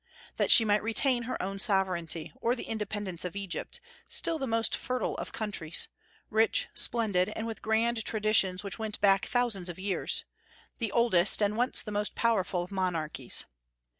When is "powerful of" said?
12.15-12.71